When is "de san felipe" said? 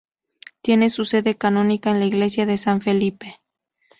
2.47-3.39